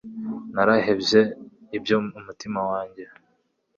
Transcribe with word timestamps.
Narahevye 0.53 1.21
ibyo 1.77 1.95
umutima 2.19 2.59
wanjye 2.69 3.03